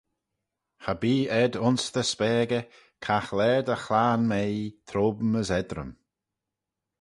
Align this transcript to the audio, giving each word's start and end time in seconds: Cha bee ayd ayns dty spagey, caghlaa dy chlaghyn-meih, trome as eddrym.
Cha 0.83 0.93
bee 1.01 1.29
ayd 1.39 1.53
ayns 1.65 1.85
dty 1.93 2.03
spagey, 2.11 2.65
caghlaa 3.05 3.59
dy 3.67 3.75
chlaghyn-meih, 3.83 4.65
trome 4.87 5.33
as 5.41 5.49
eddrym. 5.59 5.91